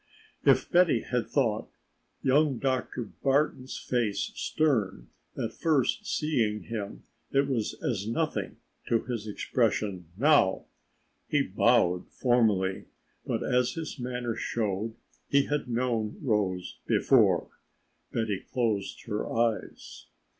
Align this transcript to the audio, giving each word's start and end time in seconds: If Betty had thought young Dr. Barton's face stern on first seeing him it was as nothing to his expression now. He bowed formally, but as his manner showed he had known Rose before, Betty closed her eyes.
If 0.43 0.67
Betty 0.71 1.01
had 1.01 1.27
thought 1.29 1.69
young 2.23 2.57
Dr. 2.57 3.03
Barton's 3.21 3.77
face 3.77 4.31
stern 4.33 5.09
on 5.37 5.49
first 5.51 6.07
seeing 6.07 6.63
him 6.63 7.03
it 7.31 7.47
was 7.47 7.75
as 7.83 8.07
nothing 8.07 8.57
to 8.87 9.03
his 9.03 9.27
expression 9.27 10.07
now. 10.17 10.65
He 11.27 11.43
bowed 11.43 12.09
formally, 12.11 12.85
but 13.27 13.43
as 13.43 13.73
his 13.73 13.99
manner 13.99 14.35
showed 14.35 14.95
he 15.29 15.43
had 15.45 15.67
known 15.69 16.17
Rose 16.23 16.79
before, 16.87 17.49
Betty 18.11 18.39
closed 18.39 19.03
her 19.03 19.31
eyes. 19.31 20.07